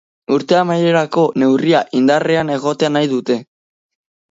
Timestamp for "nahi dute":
2.99-3.41